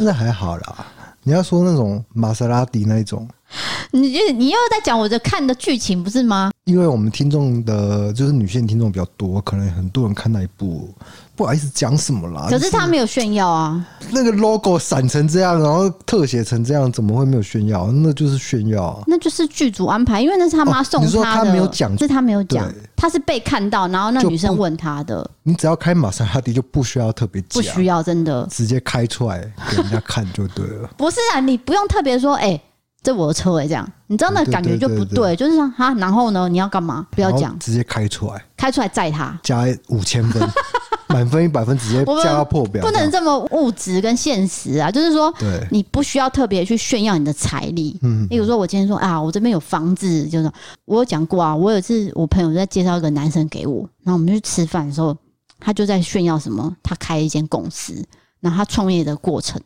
[0.00, 0.86] 那还好啦。
[1.22, 3.26] 你要说那种玛莎拉蒂那一种。
[3.92, 6.50] 你就你又在讲我的看的剧情不是吗？
[6.64, 10.88] 因为我们听众的就是女性听众比较多，可能很多人看那一部，
[11.34, 12.46] 不好意思讲什么啦。
[12.48, 17.90] 可是他没有炫耀啊，那个 logo 闪成这样，然后特写成这样，怎么会没有炫耀？
[17.90, 21.06] 那就是炫耀，那就是剧组安排，因为那是他妈送他的。
[21.06, 25.28] 哦、你说他没有讲，是他没有讲，他是被看到，然后那女生问他的。
[25.42, 30.88] 你只要开玛莎拉蒂就不需要特别讲，不需要真的直接开出来给人家看就对了。
[30.96, 32.62] 不是啊，你不用特别说，哎、欸。
[33.02, 37.06] 这我的车哎，这样你知道那感觉就不对，对，对，对，就是说哈，然后呢，你要干嘛？
[37.10, 40.46] 不要讲，直接开出来，开出来载他，加五千分，
[41.08, 44.90] 满分一百分，直接加到破表，不能这么物质跟现实啊！
[44.90, 47.98] 就是说，对，你不需要特别去炫耀你的财力。
[48.02, 50.52] 嗯，例如说，我今天说啊，我这边有房子，就是
[50.84, 55.16] 我有讲过啊，我有一次我朋友在介绍一个男生给我，然后我们去吃饭的时候，
[55.58, 58.04] 他就在炫耀什么，他开了一间公司，
[58.40, 59.60] 然后他创业的过程。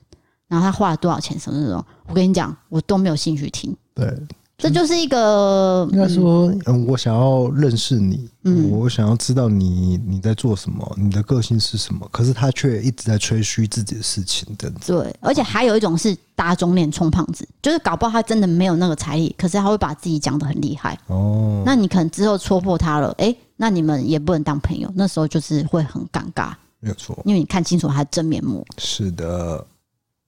[0.48, 1.38] 然后他花了多少钱？
[1.38, 1.84] 什么那种？
[2.06, 3.74] 我跟你讲，我都没有兴趣听。
[3.94, 4.12] 对，
[4.58, 12.06] 这就是一个应该说，嗯，我想要认识你，嗯，我想要知道你你在做什么，你的个性是什么。
[12.12, 14.92] 可是他却一直在吹嘘自己的事情，这样子。
[14.92, 20.98] 对，而且还有一种是打肿脸充胖子，就是搞不好他真的没有那个财力，可是他会把自己讲的很厉害。
[21.08, 26.52] 哦，那你可能之后戳破他了，哎，那你们也不能当朋友，那时候就是会很尴尬。
[26.80, 28.64] 没有错，因为你看清楚他的真面目。
[28.78, 29.66] 是的。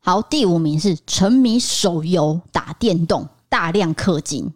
[0.06, 4.48] 好，第五名是沉迷手游、打电动、大量氪金。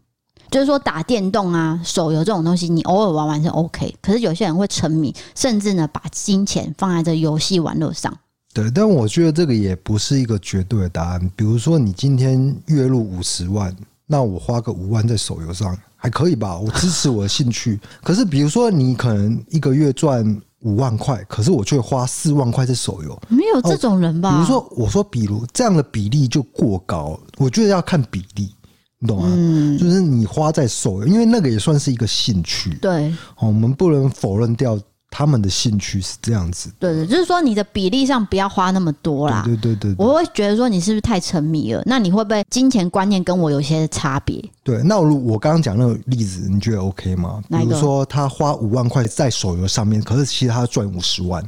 [0.49, 3.93] 就是说，打电动啊、手游这种东西，你偶尔玩玩是 OK。
[4.01, 8.17] 可是有些人会沉迷，甚至呢，把金钱放在这游戏玩乐上。
[8.55, 11.31] 对，但我觉得这个也不是一个绝对的答案。
[11.35, 13.75] 比如说，你今天月入五十万，
[14.07, 16.57] 那我花个五万在手游上还可以吧？
[16.57, 17.81] 我支持我的兴趣。
[18.05, 20.41] 可是，比如说你可能一个月赚。
[20.61, 24.31] 五万块，可是我却花四万块在手游，没有这种人吧？
[24.31, 28.55] 比如说，我说，比如这样的比例就过高，我觉得要看比例，
[28.99, 29.29] 你懂吗？
[29.31, 32.75] 嗯，就是你花在手游，因为那个也算是一个兴趣。
[32.75, 34.79] 对，我们不能否认掉。
[35.11, 39.43] 他们的兴趣是这样子，对对，就是说你的比例上不要花那么多啦。
[39.45, 41.83] 对对对，我会觉得说你是不是太沉迷了？
[41.85, 44.41] 那你会不会金钱观念跟我有些差别？
[44.63, 47.43] 对，那如我刚刚讲那个例子，你觉得 OK 吗？
[47.49, 51.45] 比如说他花五万块在手游上面，可是其实他赚五十万。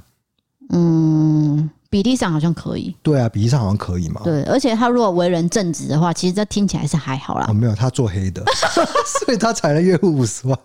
[0.71, 2.95] 嗯，比例上好像可以。
[3.01, 4.23] 对啊，比例上好像可以嘛。
[4.25, 7.47] 对，而且他如果为人正直的话，其实这听起来是还好啦。
[7.49, 8.43] 哦，没有，他做黑的，
[9.25, 10.59] 所以他才能月入五十万。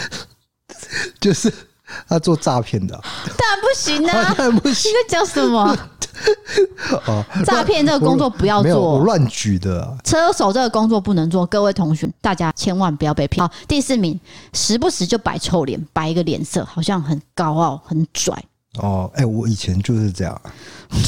[1.18, 1.50] 就是。
[2.08, 2.94] 他做诈骗的，
[3.36, 4.34] 当然不行啊！
[4.36, 4.90] 当然不行。
[4.90, 5.76] 你在讲什么？
[7.06, 9.96] 哦，诈骗这个工作不要做，我乱举的啊。
[10.02, 13.46] 车手这个工作不能做，各位同学，大家千万不要被骗。
[13.46, 14.18] 好，第四名，
[14.52, 18.34] 时不时就摆臭脸，摆一个脸色，好像很高傲、很拽。
[18.80, 20.40] 哦，哎，我以前就是这样，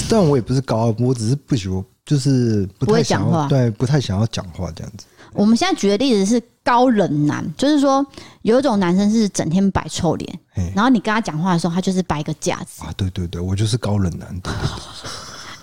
[0.09, 5.07] 但我也不是高傲，我只是不喜欢，就是不太讲话，对，不太想要讲话这样子。
[5.33, 8.05] 我们现在举的例子是高冷男，就是说
[8.43, 10.41] 有一种男生是整天摆臭脸，
[10.75, 12.93] 然后你跟他讲话的时候，他就是摆个架子啊。
[12.97, 14.29] 对对对，我就是高冷男。
[14.41, 14.71] 對對對，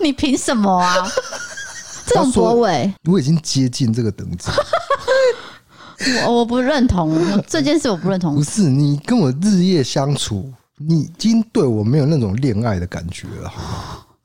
[0.06, 1.06] 你凭什么啊？
[2.06, 4.50] 这种国伟，我已经接近这个等级。
[6.24, 8.36] 我我不认同这件事，我不认同。
[8.36, 13.52] 不是你跟我日夜相处，你已经对我没有那种恋爱的感觉了。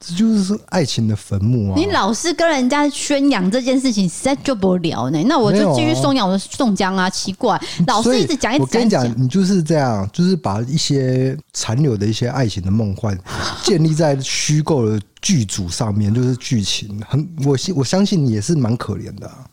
[0.05, 1.75] 这就是说爱情的坟墓啊！
[1.77, 5.23] 你老是跟人家宣扬这件事情，实在就不了呢。
[5.23, 7.09] 那我就继续颂扬我的宋江啊！
[7.09, 8.67] 奇怪，老是一直讲一直讲。
[8.67, 13.17] 我跟你讲，你就是这样，就是把一些残留的一些爱情的梦幻
[13.63, 17.01] 建立在虚构的剧组上面，就是剧情。
[17.07, 19.45] 很，我信我相信你也是蛮可怜的、啊。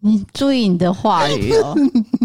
[0.00, 1.74] 你注意你的话语哦。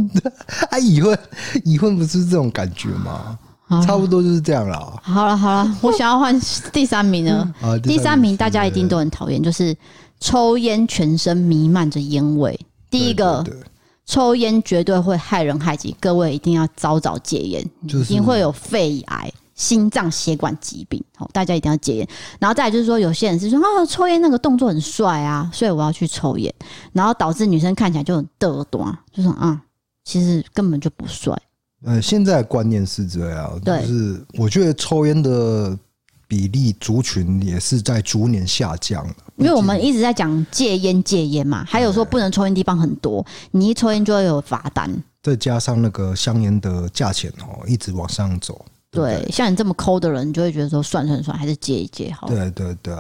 [0.69, 1.19] 啊，已婚，
[1.65, 3.37] 已婚不是这种感觉吗？
[3.85, 4.99] 差不多就是这样了。
[5.01, 6.37] 好了好了， 我想要换
[6.73, 7.53] 第三名了。
[7.83, 9.75] 第三名大家一定都很讨厌，就是
[10.19, 12.59] 抽烟，全身弥漫着烟味。
[12.89, 13.45] 第一个，
[14.05, 21.01] 抽烟绝对会害人害己，各位一定要早早戒烟，一定会有肺癌、心脏血管疾病。
[21.15, 22.07] 好，大家一定要戒烟。
[22.39, 26.53] 然后再来就是说，有些人是说啊，抽烟那个动作很帅啊，所以我要去抽烟，
[26.91, 29.61] 然后导致女生看起来就很嘚短，就说啊，
[30.03, 31.33] 其实根本就不帅。
[31.83, 35.77] 呃，现在观念是这样，就是我觉得抽烟的
[36.27, 39.03] 比例族群也是在逐年下降。
[39.37, 44.91] 因为我们一直在讲戒烟戒烟嘛，还有说不能抽烟地方很多，你一抽烟就会有罚单。
[45.23, 48.63] 再加上那个香烟的价钱哦，一直往上走。
[48.91, 52.27] 对，对，像你这么抠的人，就会觉得说算算算，还是戒一戒好。
[52.27, 52.95] 对对对，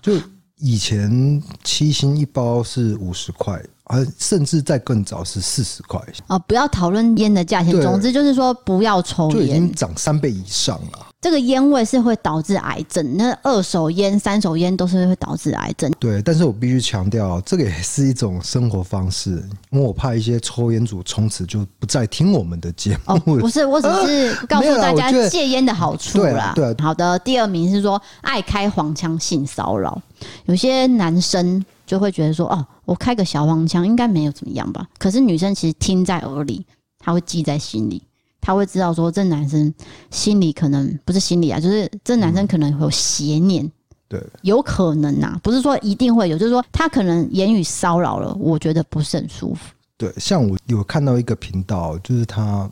[0.00, 0.12] 就
[0.58, 3.60] 以前七星一包是五十块。
[3.84, 6.38] 啊，甚至在更早是四十块啊！
[6.38, 11.06] 不要讨论烟的价钱，总之就是说不要抽烟，就已经涨三倍以上了。
[11.20, 15.90] 这个烟味是会导致癌症，那二手烟、三手烟都是会导致癌症。
[15.98, 19.32] 对，但是我必须强调，这个也是一种生活方式，
[19.70, 23.14] 因为我怕一些抽烟族从此就不再听我们的节目。
[23.14, 26.52] 哦，不是，我只是告诉大家戒烟的好处啦。
[26.54, 27.18] 对，对，好的。
[27.18, 30.00] 第二名是说爱开黄腔性骚扰，
[30.46, 31.62] 有些男生。
[31.94, 34.84] 就会觉得说，哦，我开个小黄腔应该没有怎么样吧？
[34.98, 36.66] 可是女生其实听在耳里，
[36.98, 38.02] 她会记在心里，
[38.40, 39.72] 她会知道说，这男生
[40.10, 43.70] 心里可能不是心里啊，就是这男生可能有邪念，
[44.08, 49.72] 对，有可能呐，不是说一定会有，就是说他可能言语骚扰了，我觉得不是很舒服。
[49.96, 52.68] 对，像我有看到一个频道，就是他。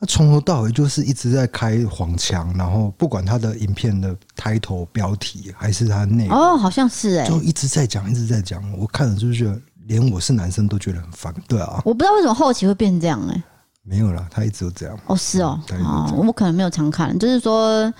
[0.00, 8.62] 他从头到尾就是一直在开黄腔，然后不管他的影片的抬头标题还是他内容，哦，好像是哎，就一直在讲，一直在讲。
[8.78, 11.34] 我看了就是觉得，连我是男生都觉得很烦。
[11.48, 13.42] 对啊，我不知道为什么后期会变这样哎。
[13.82, 14.96] 没有啦，他一直都这样。
[15.06, 17.92] 哦，是哦，哦，我可能没有常看，就是说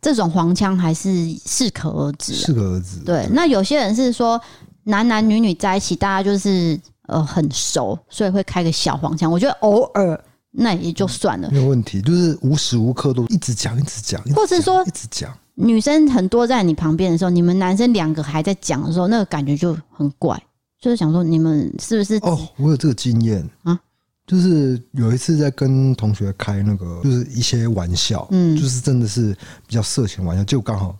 [0.00, 1.10] 这种黄腔还是
[1.44, 3.00] 适可而止，适可而止。
[3.00, 4.40] 对，那有些人是说
[4.84, 9.30] 男男女女在一起，大家就是呃很熟，所以会开个小黄腔。
[9.30, 10.18] 我觉得偶尔。
[10.56, 12.00] 那也就算了，没有问题。
[12.00, 15.36] 就是无时无刻都一直讲，一直讲，或者说一直讲。
[15.56, 20.40] 女生很多在你旁边的时候，你们男生两个还在讲的时候，那个感觉就很怪。
[20.80, 22.16] 就是想说，你们是不是？
[22.22, 23.78] 哦，我有这个经验啊，
[24.26, 29.32] 就是有一次在跟同学开那个，就是一些玩笑，嗯，就是真的是
[29.66, 30.96] 比较色情玩笑，就刚好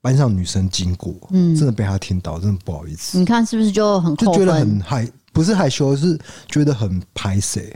[0.00, 3.18] 班上女生经过，嗯，真的被他听到，真的不好意思。
[3.18, 4.14] 你看是不是就很？
[4.16, 7.74] 就觉得很害，不是害羞，是觉得很拍谢。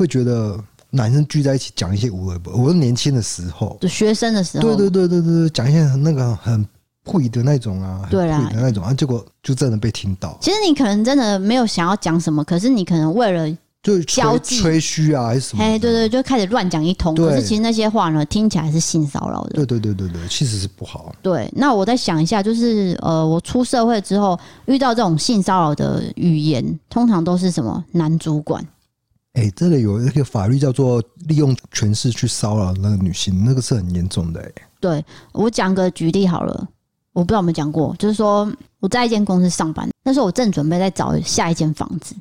[0.00, 0.58] 会觉得
[0.88, 6.66] 男生聚在一起讲一些无谓不，我是年轻的时候，就学生的时候，对对对对对，讲一些那个很
[7.04, 10.38] 故意的那种啊，对啊，的那种啊，结果就真的被听到。
[10.40, 15.62] 其实你可能真的没有想要讲什么，可是你可能为了就吹吹嘘啊，还是什么？
[15.62, 17.14] 哎，对对，就开始乱讲一通。
[17.14, 19.50] 可是其实那些话呢，听起来是性骚扰的。
[19.50, 21.14] 对对对对对，其实是不好。
[21.20, 28.66] 对，那我再想一下，就是呃，我出社会之后遇到这种性骚扰的语言，通常都是什么男主管。
[29.34, 34.54] 哎、欸，这里有一个法律叫做利用权势去骚扰那个女性，那个是很严重的、欸。
[34.80, 36.68] 对我讲个举例好了，
[37.12, 42.16] 我不知道有没有讲过，就是说我在一间公司上班，那时候我正准备在找下一间房子，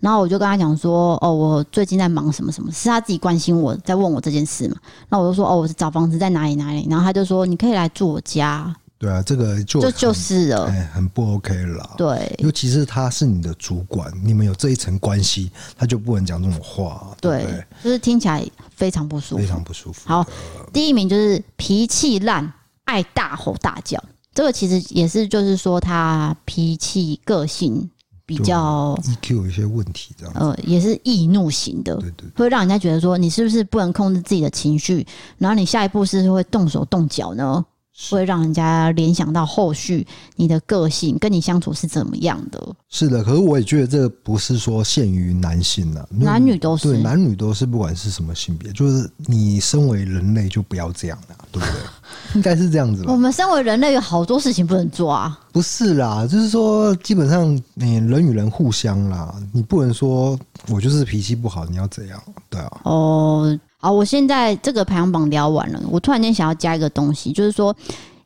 [0.00, 4.76] 然后我就跟他讲说，哦，我最近在忙什么什么，是他自己关心我在问我这件事嘛，
[5.08, 8.74] 那我就说，哦，我是找房子在哪里哪里，然后他就说，你可以来住我家。
[8.98, 11.94] 对啊，这个就就就是了，哎，很不 OK 了。
[11.96, 17.16] 对，尤其是他是你的主管，你们有这一层关系，他就不能讲这种话。
[17.20, 20.08] 对，对，就是听起来非常不舒服，非常不舒服。
[20.08, 20.26] 好，
[20.72, 22.52] 第一名就是脾气烂，
[22.86, 24.02] 爱大吼大叫。
[24.34, 27.88] 这个其实也是，就是说他脾气个性
[28.26, 35.06] 比较 EQ 有一些问题，这样呃，也是易怒型的，对，对对，会让人家觉得说你是不是不能控制自己的情绪，
[35.38, 37.64] 然后你下一步是会动手动脚呢？
[38.10, 40.06] 会让人家联想到后续
[40.36, 42.62] 你的个性跟你相处是怎么样的？
[42.88, 51.80] 是的，可是我也觉得这不是说限于男性了，男女都是，对，男女都是，不管是什么性别，就是你身为人类就不要这样了，对不对？
[52.36, 53.12] 应该是这样子吧。
[53.12, 55.38] 我们身为人类有好多事情不能做啊。
[55.52, 60.38] 不是啦，就是说基本上你人与人互相啦，你不能说
[60.68, 62.22] 我就是脾气不好，你要怎样？
[62.50, 62.80] 对啊。
[62.84, 63.58] 哦。
[63.80, 67.74] 好，我现在这个排行榜聊完了，我突然间想要加一个东西，就是说，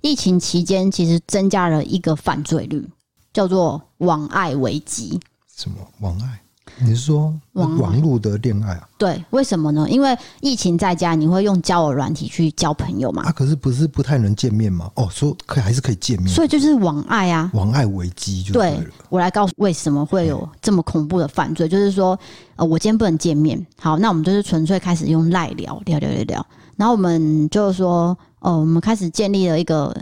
[0.00, 2.88] 疫情期间其实增加了一个犯罪率，
[3.34, 5.20] 叫做网爱危机。
[5.54, 6.41] 什么网爱？
[6.78, 8.88] 你是说网网络的恋爱啊？
[8.96, 9.86] 对，为什么呢？
[9.90, 13.24] 因为疫情在家，你会用交友软体去交朋友嘛？
[13.24, 14.90] 啊，可是不是不太能见面吗？
[14.94, 18.84] 哦，说可以还是可以见面，所以就是网爱啊，网爱危机就对了。
[19.10, 22.18] 我来告诉为什么会有这么恐怖的犯罪，就是说，
[22.56, 26.46] 呃，我今天不能见面，好，那我们就是纯粹开始用赖聊聊聊聊聊，
[26.76, 29.94] 然后我们就是说，哦，我们开始建立了一个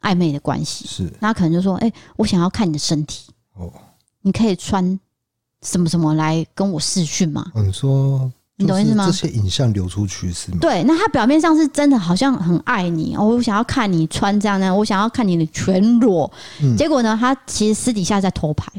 [0.00, 3.72] 暧昧的关系，是，那可能就说，哎，我想要看你的身体，哦，
[4.22, 4.98] 你可以穿。
[5.62, 7.44] 什么什么来跟我试训吗？
[7.54, 9.06] 你说你懂意思吗？
[9.06, 10.58] 这些影像流出去是吗？
[10.60, 16.30] 对，那他表面上是真的好像很爱你，哦，我想要看你穿这样呢，我想要看你的全裸。
[16.60, 18.70] 嗯、结果呢，他其实私底下在偷拍。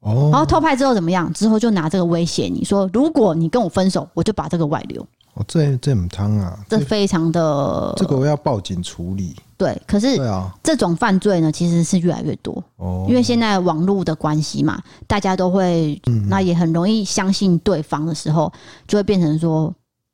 [0.00, 1.32] 哦，然后偷拍之后怎么样？
[1.32, 5.06] 之后就拿这个威胁你说，如果你跟我分手，我就把这个外流。
[5.34, 6.58] 哦，这这很汤啊！
[6.68, 9.36] 这非常的，这个我要报警处理。
[9.60, 10.16] 对，可是
[10.62, 12.64] 这种犯罪呢，其实是越来越多。
[12.76, 16.00] 哦，因为现在网络的关系嘛，大家都会，
[16.30, 18.50] 那也很容易相信对方的时候，
[18.88, 19.70] 就会变成说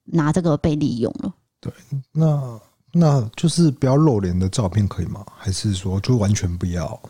[0.07, 1.33] 拿这个被利用了。
[1.61, 1.73] 对，
[2.11, 5.25] 那那就是不要露脸的照片可以吗？
[5.37, 7.01] 还是说就完全不要？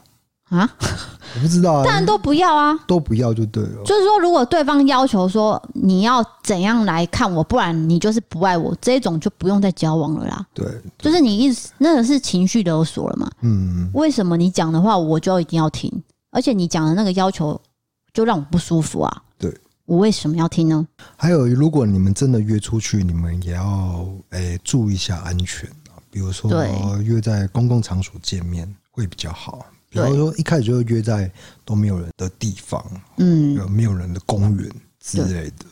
[0.49, 0.71] 啊，
[1.35, 3.83] 我不知道啊，当然都不要啊，都不要就对了。
[3.85, 10.47] 就是说，如果对方要求说你要怎样来看我，不然你就是不爱我，这种就不用再交往了啦。
[10.55, 10.65] 对，
[10.99, 13.29] 就是你意思那个是情绪勒索了嘛？
[13.41, 15.91] 嗯，为什么你讲的话我就一定要听？
[16.31, 17.61] 而且你讲的那个要求
[18.13, 19.23] 就让我不舒服啊？
[19.37, 19.53] 对，
[19.85, 20.87] 我为什么要听呢？
[21.17, 26.53] 还有，如果你们真的约出去，你们也要诶、欸、注意一下安全啊，比如说
[27.03, 29.67] 约在公共场所见面会比较好。
[29.91, 31.31] 比方说，一开始就约在
[31.65, 32.85] 都没有人的地方，
[33.19, 34.71] 嗯，有没有人的公园
[35.01, 35.65] 之类的。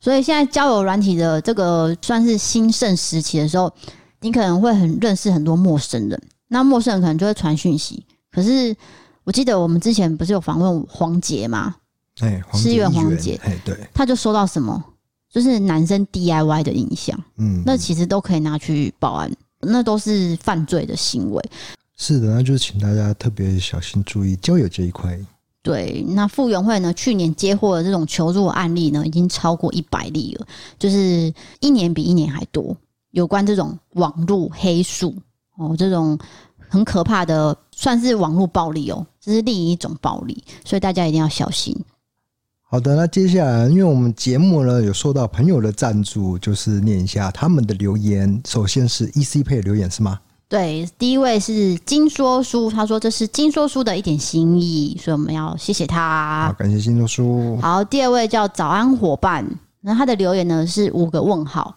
[0.00, 3.72] 所以现在交友软体的这个算是兴盛时期的时候，
[4.20, 8.04] 你可能会很认识很多陌生人，那陌生人可能就会传讯息。
[8.30, 8.74] 可是
[9.24, 11.76] 我记得我们之前不是有访问黄杰吗？
[12.20, 14.82] 哎，思源黄杰，哎，对，他就收到什么，
[15.30, 21.50] 就是男生 DIY 的影响，嗯，那其实都可以拿去报案，那都是犯罪的行为。
[22.02, 25.18] 是的，那就是请大家特别小心注意交友这一块。
[25.62, 30.46] 对，那傅园慧呢，去年接获的这种求助案例呢，已经超过一百例了，
[30.78, 31.30] 就是
[31.60, 32.74] 一年比一年还多。
[33.10, 35.14] 有关这种网络黑术
[35.58, 36.18] 哦，这种
[36.70, 41.76] 很可怕的，算是网络暴力哦，这是另一种暴力，所以大家一定要小心。
[42.62, 48.40] 好的，那接下来，因为我们节目呢有受到朋友的赞助，就是念一下他们的留言。
[48.46, 50.18] 首先是 EC Pay 留言是吗？
[50.50, 56.48] 对，第一位是金说书，他说这是金说书的一点心意，所以我们要谢谢他。
[56.48, 57.56] 好，感谢金说书。
[57.62, 59.46] 好，第二位叫早安伙伴，
[59.80, 61.72] 那他的留言呢是五个问号。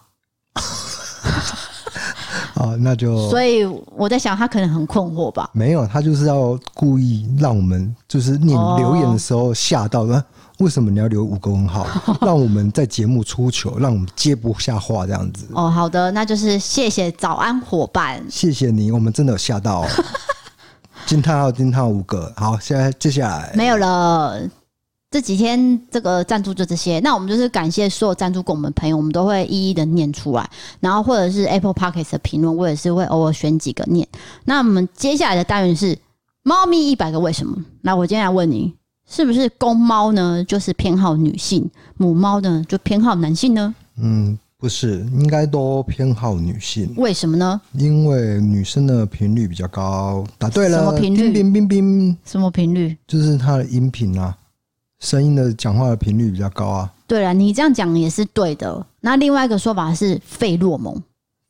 [2.52, 3.64] 好，那就所以
[3.94, 5.48] 我在想，他可能很困惑吧？
[5.52, 10.16] 没有，他就是要故意让我们就是念留言的时候吓到的。
[10.16, 10.24] 哦
[10.58, 11.86] 为什么你要留五个问号？
[12.22, 15.46] 让我们在节目出糗，让我们接不下话这样子。
[15.52, 19.84] 哦，好的，那就是谢谢早安伙伴，谢谢你，我们真的有吓到。
[21.06, 22.32] 惊叹号，惊叹号五个。
[22.36, 24.40] 好，现在接下来没有了。
[25.10, 30.48] 这几天这个赞助就这些，那我们就是感谢所有赞助过我们的朋友，我们都会一一的念出来。
[30.80, 34.08] 然后或者是 Apple Podcast 的评论，我也是会偶尔选几个念。
[34.44, 35.96] 那我们接下来的单元是
[36.42, 37.56] 猫咪一百个为什么？
[37.82, 38.74] 那我今天来问你。
[39.06, 40.42] 是不是公猫呢？
[40.44, 43.74] 就是偏好女性，母猫呢就偏好男性呢？
[43.98, 46.92] 嗯，不是，应该都偏好女性。
[46.96, 47.60] 为什么呢？
[47.72, 50.24] 因为女生的频率比较高。
[50.38, 50.78] 答对了。
[50.78, 51.32] 什么频率？
[51.32, 52.16] 冰冰冰。
[52.24, 52.96] 什么频率？
[53.06, 54.34] 就是它的音频啊，
[55.00, 56.90] 声音的讲话的频率比较高啊。
[57.06, 58.84] 对了，你这样讲也是对的。
[59.00, 61.00] 那另外一个说法是费洛蒙。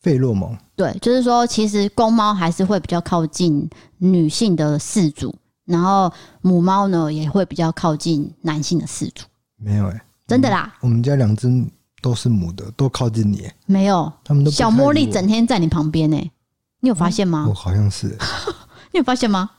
[0.01, 0.55] 费洛蒙。
[0.77, 5.33] 对，就是说，其实公猫还是会比较靠近女性的饲主。
[5.65, 6.13] 然后
[6.43, 9.25] 母猫呢也会比较靠近男性的饲主，
[9.57, 11.49] 没有哎、欸，真的啦，我们家两只
[12.03, 16.17] 都是母的，都靠近你，没有，他们都小茉莉整天在你旁边呢，
[16.81, 17.47] 你有发现吗？
[17.47, 18.09] 我、哦、好像是，
[18.93, 19.51] 你有发现吗？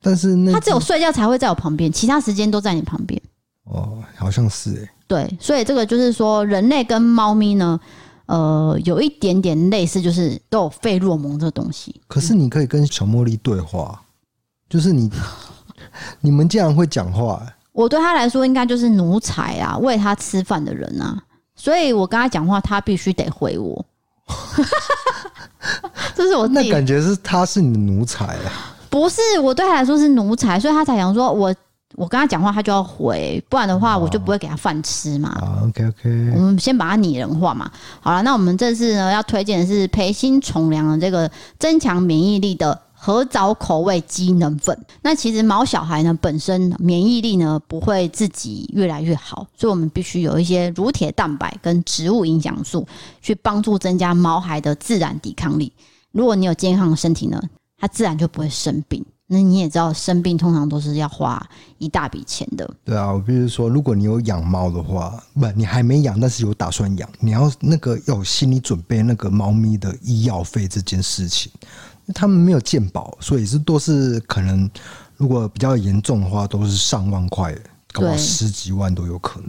[0.00, 3.20] 但是那它只有睡觉才会在我旁边，其他时间都在你旁边。
[3.64, 7.78] 哦，好像是哎，对，所以这个就是说，人类跟猫咪呢，
[8.26, 12.00] 呃，有一点点类似，就是都有费洛蒙这个东西。
[12.08, 14.02] 可是你可以跟小茉莉对话。
[14.72, 15.10] 就是你，
[16.22, 17.46] 你们竟然会讲话？
[17.72, 21.22] 我对他来说，应该就是奴才啊，喂他吃饭的人啊。
[21.54, 23.84] 所以我跟他讲话，他必须得回我。
[26.16, 28.74] 这是我那感觉是他是你的奴才啊？
[28.88, 31.54] 不是，我对他来说是奴才，所以他才想说我
[31.94, 35.36] 我跟他讲话，他就要回，不然的话我就不会给他饭吃嘛。
[35.64, 37.70] OK OK，我们先把他拟人化嘛。
[38.00, 42.80] 好了，那我们这次呢要推荐的是培心从良的这个增强免疫力的。
[43.04, 44.78] 合藻口味机能粉。
[45.02, 52.86] 那其实毛小孩呢，本身免疫力呢不会自己越来越好，所以我们必须有一些乳铁蛋白跟植物营养素
[53.20, 55.72] 去帮助增加毛孩的自然抵抗力。
[56.12, 57.42] 如果你有健康的身体呢，
[57.76, 59.04] 它自然就不会生病。
[59.28, 61.42] 那你也知道，生病通常都是要花
[61.78, 62.70] 一大笔钱的。
[62.84, 71.50] 对啊，我比如说，如果你有养猫的话，不，你还没养，但是有打算养，你要那个要有心理准备，那个猫咪的医药费这件事情，
[72.14, 74.70] 他们没有鉴保，所以是都是可能，
[75.16, 77.54] 如果比较严重的话，都是上万块，
[77.92, 79.48] 搞到十几万都有可能。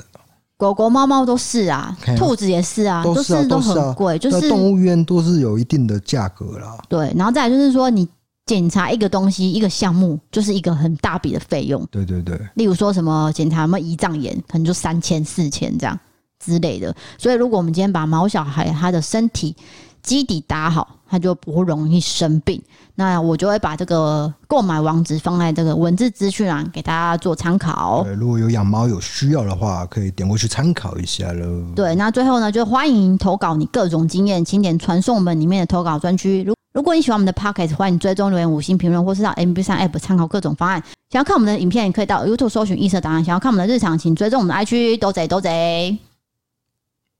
[0.57, 6.77] 狗狗、猫猫都是啊，兔子也是啊，都是都很贵，就是动物医院都是有一定的价格啦。
[6.87, 8.07] 对，然后再来就是说你。
[8.45, 11.81] 检查一个东西，一个项目就是一个很大笔的费用。
[11.89, 15.97] 对对对，例如说什么检查什么胰脏炎，可能就三千四千这样
[16.43, 16.93] 之类的。
[17.17, 19.55] 所以，如果我们今天把毛小孩他的身体
[20.03, 22.61] 基底打好，它就不容易生病。
[22.95, 28.03] 那我就会把这个购买网址放在这个文字资讯栏，给大家做参考。
[28.03, 31.65] 对，如果有养猫有需要的话，可以点过去参考一下喽。
[31.75, 36.43] 对，那最后呢，就欢迎投稿你各种经验，请点传送门里面的投稿专区。
[36.43, 40.81] 如如果你喜欢我们的 Podcast，欢迎追踪留言、五星评论，或是到 MB 三 App 参考各种方案。
[41.09, 43.23] 想要看我们的影片，也可以到 YouTube 搜寻异色档案。
[43.23, 45.97] 想要看我们的日常，请追踪我们的 IG，都贼都贼。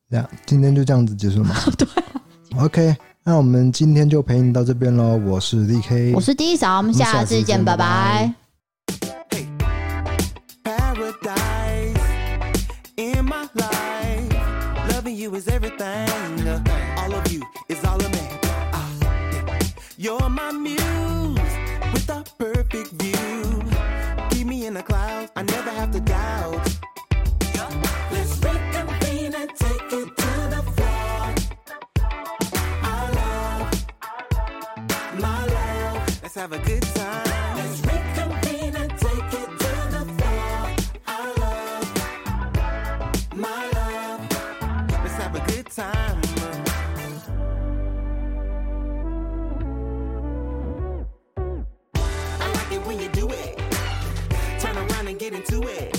[0.10, 1.56] 那，今天就这样子结束吗？
[1.78, 1.88] 对。
[2.60, 5.18] OK，那我们今天就陪你到这边喽。
[5.26, 8.34] 我是 DK，我是 D 嫂，我们下次见，拜拜。
[15.36, 16.08] Is everything
[16.98, 18.20] all of you is all of me?
[19.98, 21.40] You're my muse
[21.92, 23.63] with a perfect view.
[36.44, 37.56] have a good time.
[37.56, 40.76] Let's reconvene and take it to the floor.
[41.08, 41.88] I love,
[43.34, 44.20] my love.
[44.90, 46.22] Let's have a good time.
[52.42, 53.58] I like it when you do it.
[54.60, 55.94] Turn around and get into it.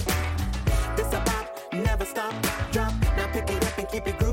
[0.94, 2.34] This a bop, never stop,
[2.70, 2.92] drop.
[3.16, 4.23] Now pick it up and keep it going.